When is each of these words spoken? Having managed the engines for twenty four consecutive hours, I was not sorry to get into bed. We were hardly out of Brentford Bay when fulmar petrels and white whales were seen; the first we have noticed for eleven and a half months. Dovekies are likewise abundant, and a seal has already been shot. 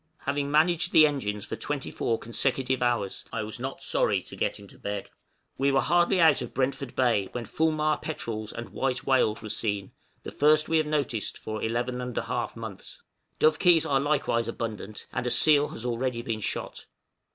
Having 0.21 0.49
managed 0.49 0.93
the 0.93 1.05
engines 1.05 1.45
for 1.45 1.55
twenty 1.55 1.91
four 1.91 2.17
consecutive 2.17 2.81
hours, 2.81 3.23
I 3.31 3.43
was 3.43 3.59
not 3.59 3.83
sorry 3.83 4.23
to 4.23 4.35
get 4.35 4.59
into 4.59 4.79
bed. 4.79 5.11
We 5.59 5.71
were 5.71 5.79
hardly 5.81 6.19
out 6.19 6.41
of 6.41 6.55
Brentford 6.55 6.95
Bay 6.95 7.29
when 7.33 7.45
fulmar 7.45 7.97
petrels 8.01 8.51
and 8.51 8.69
white 8.69 9.05
whales 9.05 9.43
were 9.43 9.49
seen; 9.49 9.91
the 10.23 10.31
first 10.31 10.67
we 10.67 10.77
have 10.77 10.87
noticed 10.87 11.37
for 11.37 11.61
eleven 11.61 12.01
and 12.01 12.17
a 12.17 12.23
half 12.23 12.55
months. 12.55 13.03
Dovekies 13.39 13.85
are 13.87 13.99
likewise 13.99 14.47
abundant, 14.47 15.05
and 15.13 15.27
a 15.27 15.29
seal 15.29 15.67
has 15.67 15.85
already 15.85 16.23
been 16.23 16.39
shot. 16.39 16.87